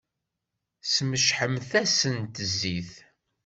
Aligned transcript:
Smecḥemt-asent 0.93 2.35
zzit! 2.51 2.93